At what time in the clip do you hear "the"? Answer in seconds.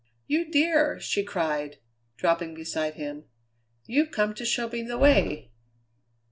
4.81-4.97